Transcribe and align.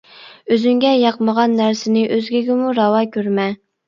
ئۆزۈڭگە 0.53 0.93
ياقمىغان 0.99 1.53
نەرسىنى 1.59 2.03
ئۆزگىگىمۇ 2.15 2.71
راۋا 2.81 3.03
كۆرمە. 3.17 3.47